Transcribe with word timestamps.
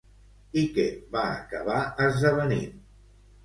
I 0.61 0.63
què 0.77 0.85
va 1.17 1.27
acabar 1.35 1.79
esdevenint? 2.09 2.85